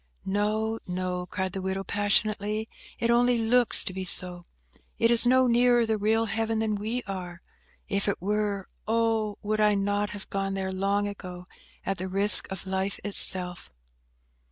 "No, 0.25 0.79
no," 0.87 1.27
cried 1.27 1.53
the 1.53 1.61
widow, 1.61 1.83
passionately; 1.83 2.67
"it 2.97 3.11
only 3.11 3.37
looks 3.37 3.83
to 3.83 3.93
be 3.93 4.03
so. 4.03 4.47
It 4.97 5.11
is 5.11 5.27
no 5.27 5.45
nearer 5.45 5.85
the 5.85 5.95
real 5.95 6.25
Heaven 6.25 6.57
than 6.57 6.73
we 6.73 7.03
are. 7.03 7.43
If 7.87 8.07
it 8.07 8.19
were, 8.19 8.67
oh! 8.87 9.37
would 9.43 9.59
I 9.59 9.75
not 9.75 10.09
have 10.09 10.27
gone 10.31 10.55
there 10.55 10.71
long 10.71 11.07
ago, 11.07 11.45
at 11.85 11.99
the 11.99 12.07
risk 12.07 12.51
of 12.51 12.65
life 12.65 12.99
itself!" 13.03 13.69